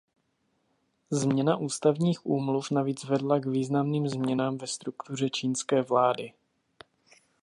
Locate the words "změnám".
4.07-4.57